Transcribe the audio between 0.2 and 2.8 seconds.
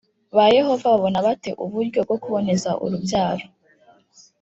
ba Yehova babona bate uburyo bwo kuboneza